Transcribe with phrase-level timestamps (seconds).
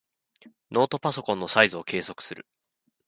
[0.71, 2.47] ノートパソコンのサイズを計測する。